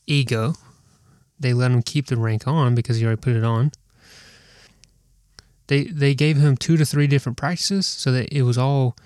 ego, 0.06 0.56
they 1.40 1.54
let 1.54 1.72
him 1.72 1.84
keep 1.84 2.08
the 2.08 2.18
rank 2.18 2.48
on 2.48 2.76
because 2.76 2.98
he 2.98 3.06
already 3.06 3.22
put 3.22 3.36
it 3.36 3.44
on. 3.44 3.72
They 5.68 5.86
they 5.86 6.16
gave 6.16 6.38
him 6.38 6.58
two 6.58 6.78
to 6.78 6.86
three 6.86 7.08
different 7.08 7.38
practices 7.38 7.86
so 7.86 8.12
that 8.12 8.34
it 8.34 8.42
was 8.42 8.58
all 8.58 8.98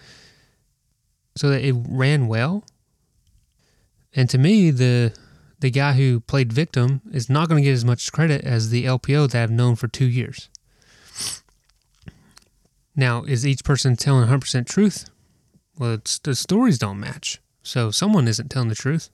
so 1.35 1.50
that 1.50 1.63
it 1.63 1.75
ran 1.88 2.27
well. 2.27 2.63
And 4.13 4.29
to 4.29 4.38
me, 4.38 4.71
the 4.71 5.13
the 5.62 5.72
guy 5.72 5.94
who 5.94 6.20
played 6.20 6.51
victim 6.51 7.01
is 7.13 7.30
not 7.30 7.48
going 7.48 7.62
to 7.62 7.65
get 7.65 7.74
as 7.74 7.86
much 7.86 8.12
credit 8.12 8.44
as 8.44 8.70
the 8.70 8.86
LPO 8.86 9.32
that 9.32 9.44
I've 9.44 9.51
known 9.51 9.75
for 9.75 9.88
two 9.88 10.06
years. 10.06 10.50
Now, 12.96 13.24
is 13.24 13.48
each 13.48 13.63
person 13.63 13.96
telling 13.96 14.27
100% 14.27 14.68
truth? 14.68 15.10
Well, 15.77 16.00
the 16.24 16.36
stories 16.36 16.77
don't 16.77 17.00
match. 17.00 17.39
So 17.63 17.91
someone 17.91 18.27
isn't 18.27 18.50
telling 18.50 18.70
the 18.70 18.75
truth. 18.75 19.10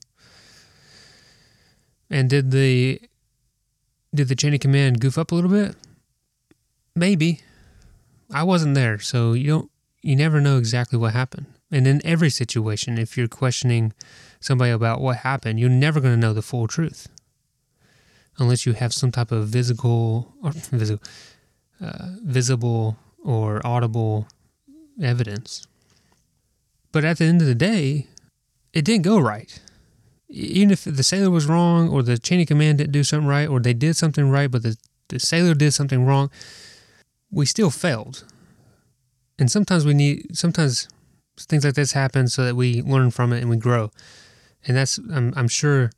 And 2.09 2.29
did 2.29 2.51
the 2.51 3.01
did 4.15 4.29
the 4.29 4.35
chain 4.35 4.53
of 4.53 4.61
command 4.61 5.01
goof 5.01 5.17
up 5.17 5.33
a 5.33 5.35
little 5.35 5.49
bit? 5.49 5.75
Maybe. 6.95 7.41
I 8.33 8.43
wasn't 8.43 8.75
there, 8.75 8.99
so 8.99 9.33
you 9.33 9.47
don't 9.47 9.71
you 10.01 10.15
never 10.15 10.39
know 10.39 10.57
exactly 10.57 10.97
what 10.97 11.11
happened. 11.11 11.47
And 11.71 11.85
in 11.85 12.05
every 12.05 12.29
situation, 12.29 12.97
if 12.97 13.17
you're 13.17 13.27
questioning 13.27 13.93
somebody 14.39 14.71
about 14.71 15.01
what 15.01 15.17
happened, 15.17 15.59
you're 15.59 15.69
never 15.69 15.99
going 15.99 16.13
to 16.13 16.19
know 16.19 16.33
the 16.33 16.41
full 16.41 16.67
truth 16.67 17.07
unless 18.39 18.65
you 18.65 18.73
have 18.73 18.93
some 18.93 19.11
type 19.11 19.31
of 19.31 19.47
visible 19.47 20.33
or 20.43 20.51
uh, 21.81 22.07
visible 22.23 22.97
or 23.23 23.65
audible 23.65 24.27
evidence. 25.01 25.67
But 26.91 27.03
at 27.03 27.17
the 27.17 27.25
end 27.25 27.41
of 27.41 27.47
the 27.47 27.55
day, 27.55 28.07
it 28.73 28.85
didn't 28.85 29.03
go 29.03 29.19
right. 29.19 29.59
Even 30.29 30.71
if 30.71 30.83
the 30.83 31.03
sailor 31.03 31.29
was 31.29 31.47
wrong, 31.47 31.89
or 31.89 32.03
the 32.03 32.17
chain 32.17 32.41
of 32.41 32.47
command 32.47 32.79
didn't 32.79 32.91
do 32.91 33.03
something 33.03 33.27
right, 33.27 33.47
or 33.47 33.59
they 33.59 33.73
did 33.73 33.95
something 33.95 34.29
right, 34.29 34.51
but 34.51 34.63
the, 34.63 34.77
the 35.07 35.19
sailor 35.19 35.53
did 35.53 35.71
something 35.71 36.05
wrong, 36.05 36.29
we 37.31 37.45
still 37.45 37.69
failed. 37.69 38.25
And 39.39 39.49
sometimes 39.51 39.85
we 39.85 39.93
need, 39.93 40.37
sometimes 40.37 40.87
things 41.45 41.63
like 41.63 41.75
this 41.75 41.91
happen 41.91 42.27
so 42.27 42.43
that 42.45 42.55
we 42.55 42.81
learn 42.81 43.11
from 43.11 43.33
it 43.33 43.41
and 43.41 43.49
we 43.49 43.57
grow. 43.57 43.91
And 44.65 44.75
that's, 44.75 44.97
I'm, 44.97 45.33
I'm 45.35 45.47
sure 45.47 45.91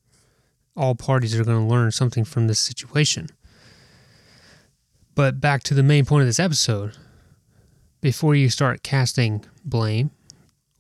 all 0.75 0.95
parties 0.95 1.37
are 1.37 1.43
going 1.43 1.59
to 1.59 1.73
learn 1.73 1.91
something 1.91 2.25
from 2.25 2.47
this 2.47 2.59
situation. 2.59 3.29
But 5.15 5.41
back 5.41 5.63
to 5.63 5.73
the 5.73 5.83
main 5.83 6.05
point 6.05 6.21
of 6.21 6.27
this 6.27 6.39
episode 6.39 6.97
before 8.01 8.35
you 8.35 8.49
start 8.49 8.83
casting 8.83 9.43
blame 9.65 10.11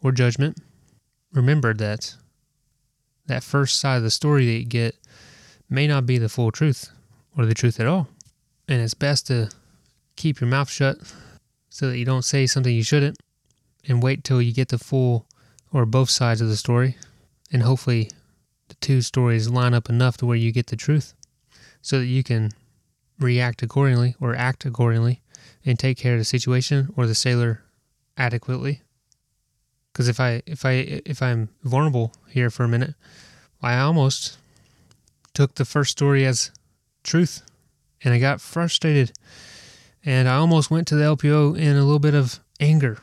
or 0.01 0.11
judgment, 0.11 0.57
remember 1.33 1.73
that 1.73 2.15
that 3.27 3.43
first 3.43 3.79
side 3.79 3.97
of 3.97 4.03
the 4.03 4.11
story 4.11 4.45
that 4.45 4.59
you 4.59 4.65
get 4.65 4.95
may 5.69 5.87
not 5.87 6.05
be 6.05 6.17
the 6.17 6.29
full 6.29 6.51
truth 6.51 6.91
or 7.37 7.45
the 7.45 7.53
truth 7.53 7.79
at 7.79 7.87
all. 7.87 8.07
And 8.67 8.81
it's 8.81 8.93
best 8.93 9.27
to 9.27 9.49
keep 10.15 10.39
your 10.39 10.49
mouth 10.49 10.69
shut 10.69 10.97
so 11.69 11.89
that 11.89 11.97
you 11.97 12.05
don't 12.05 12.23
say 12.23 12.47
something 12.47 12.73
you 12.73 12.83
shouldn't 12.83 13.17
and 13.87 14.03
wait 14.03 14.23
till 14.23 14.41
you 14.41 14.53
get 14.53 14.69
the 14.69 14.77
full 14.77 15.25
or 15.71 15.85
both 15.85 16.09
sides 16.09 16.41
of 16.41 16.49
the 16.49 16.57
story. 16.57 16.97
And 17.51 17.63
hopefully 17.63 18.09
the 18.67 18.75
two 18.75 19.01
stories 19.01 19.49
line 19.49 19.73
up 19.73 19.89
enough 19.89 20.17
to 20.17 20.25
where 20.25 20.37
you 20.37 20.51
get 20.51 20.67
the 20.67 20.75
truth 20.75 21.13
so 21.81 21.99
that 21.99 22.05
you 22.05 22.23
can 22.23 22.51
react 23.19 23.61
accordingly 23.61 24.15
or 24.19 24.35
act 24.35 24.65
accordingly 24.65 25.21
and 25.65 25.77
take 25.77 25.97
care 25.97 26.13
of 26.13 26.19
the 26.19 26.25
situation 26.25 26.93
or 26.95 27.07
the 27.07 27.15
sailor 27.15 27.63
adequately. 28.17 28.81
Because 29.91 30.07
if 30.07 30.19
I 30.19 30.41
if 30.45 30.65
I 30.65 31.01
if 31.05 31.21
I'm 31.21 31.49
vulnerable 31.63 32.13
here 32.29 32.49
for 32.49 32.63
a 32.63 32.67
minute, 32.67 32.93
I 33.61 33.77
almost 33.79 34.37
took 35.33 35.55
the 35.55 35.65
first 35.65 35.91
story 35.91 36.25
as 36.25 36.51
truth, 37.03 37.41
and 38.03 38.13
I 38.13 38.19
got 38.19 38.39
frustrated, 38.39 39.11
and 40.05 40.29
I 40.29 40.35
almost 40.35 40.71
went 40.71 40.87
to 40.89 40.95
the 40.95 41.03
LPO 41.03 41.57
in 41.57 41.75
a 41.75 41.83
little 41.83 41.99
bit 41.99 42.13
of 42.13 42.39
anger. 42.59 42.99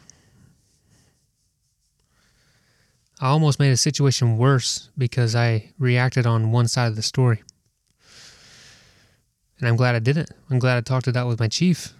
I 3.18 3.28
almost 3.28 3.58
made 3.58 3.70
a 3.70 3.76
situation 3.76 4.36
worse 4.36 4.90
because 4.98 5.34
I 5.34 5.72
reacted 5.78 6.26
on 6.26 6.52
one 6.52 6.68
side 6.68 6.88
of 6.88 6.96
the 6.96 7.02
story. 7.02 7.42
And 9.58 9.66
I'm 9.66 9.76
glad 9.76 9.94
I 9.94 10.00
didn't. 10.00 10.30
I'm 10.50 10.58
glad 10.58 10.76
I 10.76 10.82
talked 10.82 11.08
it 11.08 11.16
out 11.16 11.26
with 11.26 11.40
my 11.40 11.48
chief 11.48 11.94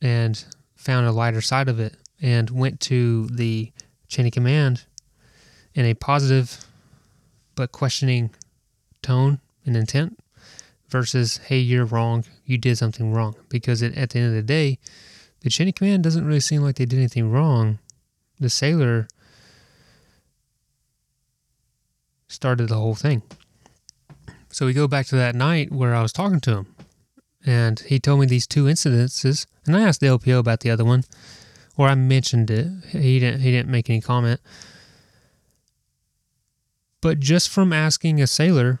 and 0.00 0.44
found 0.74 1.06
a 1.06 1.12
lighter 1.12 1.40
side 1.40 1.68
of 1.68 1.78
it 1.78 1.94
and 2.20 2.50
went 2.50 2.80
to 2.80 3.28
the 3.28 3.70
chain 4.08 4.26
of 4.26 4.32
command 4.32 4.84
in 5.74 5.84
a 5.84 5.94
positive 5.94 6.64
but 7.54 7.70
questioning 7.70 8.30
tone 9.00 9.40
and 9.64 9.76
intent 9.76 10.18
versus, 10.88 11.36
hey, 11.38 11.58
you're 11.58 11.84
wrong. 11.84 12.24
You 12.44 12.58
did 12.58 12.78
something 12.78 13.12
wrong. 13.12 13.36
Because 13.48 13.80
it, 13.80 13.96
at 13.96 14.10
the 14.10 14.18
end 14.18 14.28
of 14.28 14.34
the 14.34 14.42
day, 14.42 14.78
the 15.40 15.50
chain 15.50 15.68
of 15.68 15.76
command 15.76 16.02
doesn't 16.02 16.26
really 16.26 16.40
seem 16.40 16.62
like 16.62 16.76
they 16.76 16.84
did 16.84 16.98
anything 16.98 17.30
wrong. 17.30 17.78
The 18.40 18.50
sailor 18.50 19.06
started 22.32 22.68
the 22.68 22.76
whole 22.76 22.94
thing. 22.94 23.22
So 24.50 24.66
we 24.66 24.72
go 24.72 24.88
back 24.88 25.06
to 25.06 25.16
that 25.16 25.34
night 25.34 25.72
where 25.72 25.94
I 25.94 26.02
was 26.02 26.12
talking 26.12 26.40
to 26.40 26.58
him, 26.58 26.74
and 27.44 27.80
he 27.80 27.98
told 27.98 28.20
me 28.20 28.26
these 28.26 28.46
two 28.46 28.64
incidences, 28.64 29.46
and 29.66 29.76
I 29.76 29.82
asked 29.82 30.00
the 30.00 30.08
LPO 30.08 30.38
about 30.38 30.60
the 30.60 30.70
other 30.70 30.84
one, 30.84 31.04
or 31.76 31.88
I 31.88 31.94
mentioned 31.94 32.50
it. 32.50 32.66
He 32.90 33.18
didn't. 33.18 33.40
He 33.40 33.50
didn't 33.50 33.70
make 33.70 33.88
any 33.88 34.00
comment. 34.00 34.40
But 37.00 37.18
just 37.18 37.48
from 37.48 37.72
asking 37.72 38.20
a 38.20 38.26
sailor, 38.26 38.78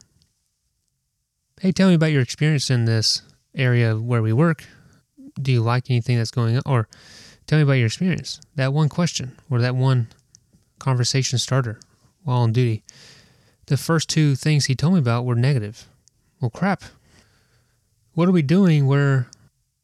"Hey, 1.60 1.72
tell 1.72 1.88
me 1.88 1.94
about 1.94 2.12
your 2.12 2.22
experience 2.22 2.70
in 2.70 2.84
this 2.84 3.22
area 3.54 3.98
where 3.98 4.22
we 4.22 4.32
work. 4.32 4.64
Do 5.40 5.50
you 5.50 5.62
like 5.62 5.90
anything 5.90 6.18
that's 6.18 6.30
going 6.30 6.56
on?" 6.56 6.62
Or 6.66 6.88
tell 7.46 7.58
me 7.58 7.62
about 7.62 7.74
your 7.74 7.86
experience. 7.86 8.40
That 8.56 8.74
one 8.74 8.88
question 8.88 9.38
or 9.48 9.60
that 9.60 9.74
one 9.74 10.08
conversation 10.78 11.38
starter 11.38 11.80
while 12.24 12.38
on 12.38 12.52
duty 12.52 12.82
the 13.66 13.76
first 13.76 14.08
two 14.08 14.34
things 14.34 14.66
he 14.66 14.74
told 14.74 14.94
me 14.94 14.98
about 14.98 15.24
were 15.24 15.34
negative. 15.34 15.88
Well, 16.40 16.50
crap. 16.50 16.82
What 18.14 18.28
are 18.28 18.32
we 18.32 18.42
doing 18.42 18.86
where 18.86 19.28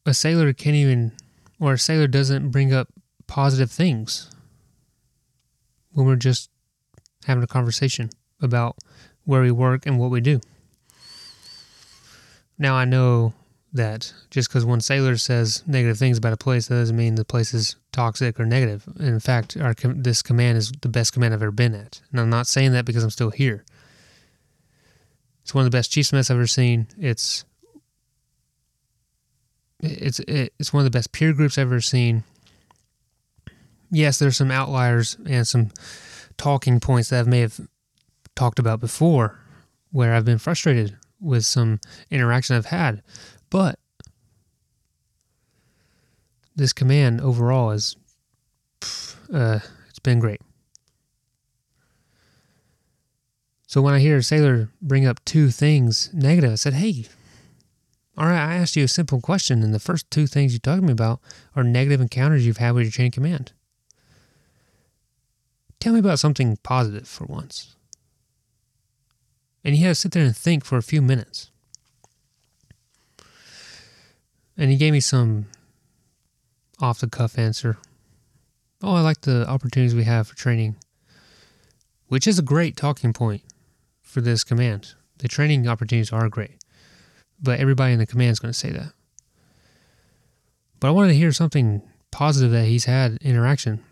a 0.05 0.13
sailor 0.13 0.53
can't 0.53 0.75
even, 0.75 1.13
or 1.59 1.73
a 1.73 1.79
sailor 1.79 2.07
doesn't 2.07 2.49
bring 2.49 2.73
up 2.73 2.89
positive 3.27 3.71
things 3.71 4.29
when 5.93 6.05
we're 6.05 6.15
just 6.15 6.49
having 7.25 7.43
a 7.43 7.47
conversation 7.47 8.09
about 8.41 8.77
where 9.25 9.41
we 9.41 9.51
work 9.51 9.85
and 9.85 9.97
what 9.97 10.11
we 10.11 10.21
do? 10.21 10.41
Now, 12.57 12.75
I 12.75 12.85
know 12.85 13.33
that 13.71 14.13
just 14.29 14.49
because 14.49 14.65
one 14.65 14.81
sailor 14.81 15.15
says 15.17 15.63
negative 15.67 15.97
things 15.97 16.17
about 16.17 16.33
a 16.33 16.37
place, 16.37 16.67
that 16.67 16.75
doesn't 16.75 16.95
mean 16.95 17.15
the 17.15 17.25
place 17.25 17.53
is 17.53 17.75
toxic 17.91 18.39
or 18.39 18.45
negative. 18.45 18.83
In 18.99 19.19
fact, 19.19 19.55
our 19.57 19.73
this 19.73 20.21
command 20.21 20.57
is 20.57 20.71
the 20.81 20.89
best 20.89 21.13
command 21.13 21.33
I've 21.33 21.41
ever 21.41 21.51
been 21.51 21.75
at. 21.75 22.01
And 22.11 22.19
I'm 22.19 22.29
not 22.29 22.47
saying 22.47 22.73
that 22.73 22.85
because 22.85 23.03
I'm 23.03 23.09
still 23.09 23.29
here. 23.29 23.63
It's 25.49 25.55
one 25.55 25.65
of 25.65 25.71
the 25.71 25.75
best 25.75 25.91
Chiefs 25.91 26.13
mess 26.13 26.29
I've 26.29 26.37
ever 26.37 26.45
seen. 26.45 26.85
It's 26.99 27.43
it's 29.79 30.19
it's 30.19 30.71
one 30.71 30.81
of 30.81 30.85
the 30.85 30.95
best 30.95 31.11
peer 31.11 31.33
groups 31.33 31.57
I've 31.57 31.65
ever 31.65 31.81
seen. 31.81 32.23
Yes, 33.89 34.19
there's 34.19 34.37
some 34.37 34.51
outliers 34.51 35.17
and 35.25 35.47
some 35.47 35.71
talking 36.37 36.79
points 36.79 37.09
that 37.09 37.25
I 37.25 37.27
may 37.27 37.39
have 37.39 37.59
talked 38.35 38.59
about 38.59 38.79
before 38.79 39.39
where 39.91 40.13
I've 40.13 40.23
been 40.23 40.37
frustrated 40.37 40.95
with 41.19 41.45
some 41.45 41.79
interaction 42.11 42.55
I've 42.55 42.67
had. 42.67 43.01
But 43.49 43.79
this 46.55 46.73
command 46.73 47.21
overall 47.21 47.71
is, 47.71 47.95
uh, 49.33 49.61
it's 49.89 49.97
been 49.97 50.19
great. 50.19 50.41
So 53.69 53.83
when 53.83 53.93
I 53.93 53.99
hear 53.99 54.17
a 54.17 54.23
sailor 54.23 54.71
bring 54.81 55.05
up 55.05 55.23
two 55.25 55.51
things 55.51 56.09
negative, 56.11 56.53
I 56.53 56.55
said, 56.55 56.73
hey, 56.73 57.05
all 58.17 58.25
right, 58.25 58.43
I 58.43 58.55
asked 58.55 58.75
you 58.75 58.83
a 58.83 58.87
simple 58.87 59.21
question, 59.21 59.61
and 59.61 59.75
the 59.75 59.79
first 59.79 60.09
two 60.09 60.25
things 60.25 60.53
you 60.53 60.59
talked 60.59 60.81
to 60.81 60.87
me 60.87 60.91
about 60.91 61.19
are 61.55 61.63
negative 61.63 62.01
encounters 62.01 62.47
you've 62.47 62.57
had 62.57 62.71
with 62.71 62.85
your 62.85 62.91
chain 62.91 63.05
of 63.05 63.13
command. 63.13 63.51
Tell 65.79 65.93
me 65.93 65.99
about 65.99 66.17
something 66.17 66.57
positive 66.63 67.07
for 67.07 67.25
once. 67.25 67.75
And 69.63 69.75
he 69.75 69.83
had 69.83 69.89
to 69.89 69.95
sit 69.95 70.13
there 70.13 70.25
and 70.25 70.35
think 70.35 70.65
for 70.65 70.77
a 70.79 70.81
few 70.81 71.03
minutes. 71.03 71.51
And 74.57 74.71
he 74.71 74.77
gave 74.77 74.93
me 74.93 74.99
some 74.99 75.45
off 76.81 77.01
the 77.01 77.07
cuff 77.07 77.37
answer. 77.37 77.77
Oh, 78.81 78.95
I 78.95 79.01
like 79.01 79.21
the 79.21 79.47
opportunities 79.47 79.93
we 79.93 80.05
have 80.05 80.27
for 80.27 80.35
training, 80.35 80.77
which 82.07 82.25
is 82.25 82.39
a 82.39 82.41
great 82.41 82.75
talking 82.75 83.13
point 83.13 83.43
for 84.09 84.21
this 84.21 84.43
command. 84.43 84.95
The 85.19 85.27
training 85.27 85.67
opportunities 85.67 86.11
are 86.11 86.27
great, 86.29 86.63
but 87.41 87.59
everybody 87.59 87.93
in 87.93 87.99
the 87.99 88.07
command 88.07 88.31
is 88.31 88.39
going 88.39 88.51
to 88.51 88.57
say 88.57 88.71
that. 88.71 88.93
But 90.79 90.87
I 90.87 90.91
wanted 90.91 91.09
to 91.09 91.17
hear 91.17 91.31
something 91.31 91.81
positive 92.09 92.51
that 92.51 92.65
he's 92.65 92.85
had 92.85 93.17
interaction. 93.21 93.83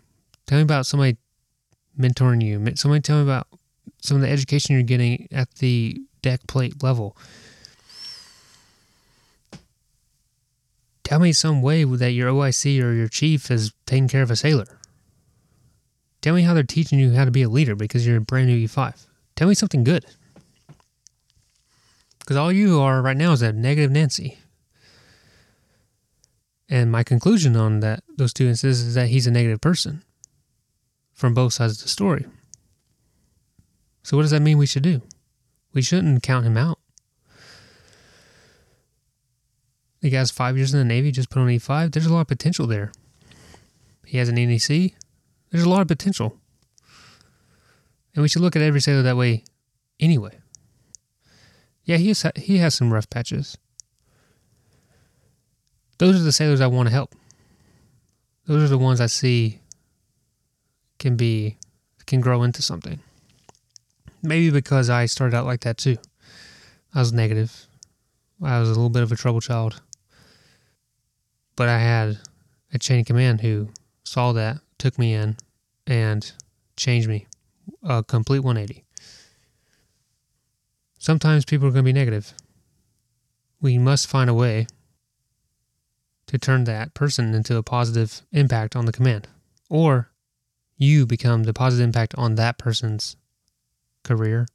Tell 0.46 0.58
me 0.58 0.62
about 0.62 0.86
somebody 0.86 1.18
mentoring 1.98 2.42
you. 2.42 2.74
Somebody 2.76 3.02
tell 3.02 3.18
me 3.18 3.22
about 3.22 3.46
some 4.02 4.16
of 4.16 4.22
the 4.22 4.28
education 4.28 4.74
you're 4.74 4.82
getting 4.82 5.28
at 5.30 5.54
the 5.56 6.00
deck 6.22 6.40
plate 6.48 6.82
level. 6.82 7.16
Tell 11.04 11.20
me 11.20 11.32
some 11.32 11.62
way 11.62 11.84
that 11.84 12.10
your 12.12 12.30
OIC 12.30 12.82
or 12.82 12.92
your 12.92 13.08
chief 13.08 13.50
is 13.50 13.72
taking 13.86 14.08
care 14.08 14.22
of 14.22 14.30
a 14.30 14.36
sailor. 14.36 14.66
Tell 16.20 16.34
me 16.34 16.42
how 16.42 16.54
they're 16.54 16.64
teaching 16.64 16.98
you 16.98 17.12
how 17.12 17.24
to 17.24 17.30
be 17.30 17.42
a 17.42 17.48
leader 17.48 17.76
because 17.76 18.06
you're 18.06 18.16
a 18.16 18.20
brand 18.20 18.48
new 18.48 18.66
E5. 18.66 19.07
Tell 19.38 19.46
me 19.46 19.54
something 19.54 19.84
good. 19.84 20.04
Because 22.18 22.36
all 22.36 22.50
you 22.50 22.80
are 22.80 23.00
right 23.00 23.16
now 23.16 23.30
is 23.30 23.40
a 23.40 23.52
negative 23.52 23.92
Nancy. 23.92 24.36
And 26.68 26.90
my 26.90 27.04
conclusion 27.04 27.54
on 27.54 27.78
that 27.78 28.02
those 28.16 28.32
two 28.32 28.48
instances 28.48 28.84
is 28.84 28.94
that 28.96 29.10
he's 29.10 29.28
a 29.28 29.30
negative 29.30 29.60
person 29.60 30.02
from 31.12 31.34
both 31.34 31.52
sides 31.52 31.76
of 31.76 31.84
the 31.84 31.88
story. 31.88 32.26
So, 34.02 34.16
what 34.16 34.24
does 34.24 34.32
that 34.32 34.42
mean 34.42 34.58
we 34.58 34.66
should 34.66 34.82
do? 34.82 35.02
We 35.72 35.82
shouldn't 35.82 36.24
count 36.24 36.44
him 36.44 36.56
out. 36.56 36.80
The 40.00 40.10
guy's 40.10 40.32
five 40.32 40.56
years 40.56 40.74
in 40.74 40.80
the 40.80 40.84
Navy, 40.84 41.12
just 41.12 41.30
put 41.30 41.38
on 41.38 41.46
E5. 41.46 41.92
There's 41.92 42.06
a 42.06 42.12
lot 42.12 42.22
of 42.22 42.26
potential 42.26 42.66
there. 42.66 42.90
He 44.04 44.18
has 44.18 44.28
an 44.28 44.34
NEC. 44.34 44.94
There's 45.52 45.62
a 45.62 45.68
lot 45.68 45.82
of 45.82 45.86
potential. 45.86 46.40
And 48.18 48.22
we 48.24 48.28
should 48.28 48.42
look 48.42 48.56
at 48.56 48.62
every 48.62 48.80
sailor 48.80 49.02
that 49.02 49.16
way 49.16 49.44
anyway. 50.00 50.36
Yeah, 51.84 51.98
he 51.98 52.08
has, 52.08 52.26
he 52.34 52.56
has 52.56 52.74
some 52.74 52.92
rough 52.92 53.08
patches. 53.08 53.56
Those 55.98 56.20
are 56.20 56.24
the 56.24 56.32
sailors 56.32 56.60
I 56.60 56.66
want 56.66 56.88
to 56.88 56.92
help. 56.92 57.14
Those 58.48 58.64
are 58.64 58.68
the 58.68 58.76
ones 58.76 59.00
I 59.00 59.06
see 59.06 59.60
can 60.98 61.14
be 61.14 61.58
can 62.06 62.20
grow 62.20 62.42
into 62.42 62.60
something. 62.60 62.98
Maybe 64.20 64.50
because 64.50 64.90
I 64.90 65.06
started 65.06 65.36
out 65.36 65.46
like 65.46 65.60
that 65.60 65.78
too. 65.78 65.98
I 66.92 66.98
was 66.98 67.12
negative. 67.12 67.68
I 68.42 68.58
was 68.58 68.68
a 68.68 68.72
little 68.72 68.90
bit 68.90 69.04
of 69.04 69.12
a 69.12 69.16
trouble 69.16 69.40
child. 69.40 69.80
But 71.54 71.68
I 71.68 71.78
had 71.78 72.18
a 72.74 72.80
chain 72.80 72.98
of 72.98 73.06
command 73.06 73.42
who 73.42 73.68
saw 74.02 74.32
that, 74.32 74.58
took 74.76 74.98
me 74.98 75.14
in, 75.14 75.36
and 75.86 76.32
changed 76.76 77.08
me 77.08 77.27
a 77.82 78.02
complete 78.02 78.40
180. 78.40 78.84
Sometimes 80.98 81.44
people 81.44 81.68
are 81.68 81.70
going 81.70 81.84
to 81.84 81.88
be 81.88 81.92
negative. 81.92 82.34
We 83.60 83.78
must 83.78 84.06
find 84.06 84.28
a 84.28 84.34
way 84.34 84.66
to 86.26 86.38
turn 86.38 86.64
that 86.64 86.94
person 86.94 87.34
into 87.34 87.56
a 87.56 87.62
positive 87.62 88.22
impact 88.32 88.76
on 88.76 88.84
the 88.84 88.92
command. 88.92 89.28
Or 89.70 90.10
you 90.76 91.06
become 91.06 91.44
the 91.44 91.54
positive 91.54 91.84
impact 91.84 92.14
on 92.16 92.34
that 92.34 92.58
person's 92.58 93.16
career, 94.04 94.46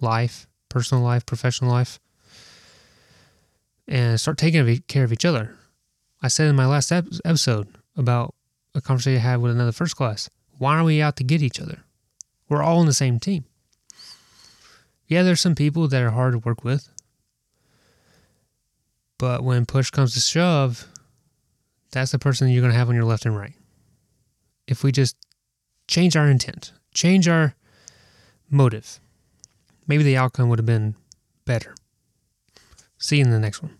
life, 0.00 0.46
personal 0.68 1.02
life, 1.04 1.26
professional 1.26 1.70
life, 1.70 2.00
and 3.88 4.20
start 4.20 4.38
taking 4.38 4.82
care 4.88 5.04
of 5.04 5.12
each 5.12 5.24
other. 5.24 5.56
I 6.22 6.28
said 6.28 6.48
in 6.48 6.56
my 6.56 6.66
last 6.66 6.92
episode 6.92 7.68
about 7.96 8.34
a 8.74 8.80
conversation 8.80 9.18
I 9.18 9.30
had 9.30 9.40
with 9.40 9.52
another 9.52 9.72
first 9.72 9.96
class. 9.96 10.28
Why 10.58 10.78
are 10.78 10.84
we 10.84 11.00
out 11.02 11.16
to 11.16 11.24
get 11.24 11.42
each 11.42 11.60
other? 11.60 11.80
We're 12.50 12.62
all 12.62 12.80
on 12.80 12.86
the 12.86 12.92
same 12.92 13.18
team. 13.18 13.44
Yeah, 15.06 15.22
there's 15.22 15.40
some 15.40 15.54
people 15.54 15.88
that 15.88 16.02
are 16.02 16.10
hard 16.10 16.32
to 16.32 16.38
work 16.38 16.62
with. 16.62 16.90
But 19.18 19.42
when 19.44 19.66
push 19.66 19.90
comes 19.90 20.14
to 20.14 20.20
shove, 20.20 20.86
that's 21.92 22.12
the 22.12 22.18
person 22.18 22.48
you're 22.48 22.60
going 22.60 22.72
to 22.72 22.78
have 22.78 22.88
on 22.88 22.94
your 22.94 23.04
left 23.04 23.24
and 23.24 23.36
right. 23.36 23.54
If 24.66 24.82
we 24.82 24.92
just 24.92 25.16
change 25.88 26.16
our 26.16 26.28
intent, 26.28 26.72
change 26.92 27.28
our 27.28 27.54
motive, 28.50 29.00
maybe 29.86 30.02
the 30.02 30.16
outcome 30.16 30.48
would 30.48 30.58
have 30.58 30.66
been 30.66 30.96
better. 31.44 31.74
See 32.98 33.18
you 33.18 33.24
in 33.24 33.30
the 33.30 33.40
next 33.40 33.62
one. 33.62 33.79